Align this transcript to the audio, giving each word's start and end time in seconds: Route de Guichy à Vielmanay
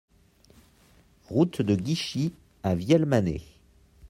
Route 1.29 1.61
de 1.61 1.75
Guichy 1.75 2.33
à 2.63 2.73
Vielmanay 2.73 3.43